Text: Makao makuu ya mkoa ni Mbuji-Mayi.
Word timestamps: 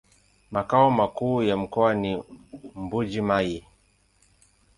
Makao 0.51 0.91
makuu 0.91 1.43
ya 1.43 1.57
mkoa 1.57 1.93
ni 1.93 2.23
Mbuji-Mayi. 2.75 3.63